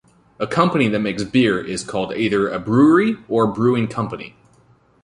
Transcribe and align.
A 0.39 0.47
company 0.47 0.87
that 0.87 0.97
makes 0.99 1.23
beer 1.23 1.63
is 1.63 1.83
called 1.83 2.11
either 2.13 2.49
a 2.49 2.57
brewery 2.57 3.17
or 3.29 3.43
a 3.43 3.53
brewing 3.53 3.87
company. 3.87 4.35